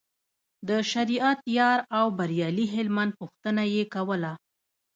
[0.67, 4.33] د شریعت یار او بریالي هلمند پوښتنه یې کوله.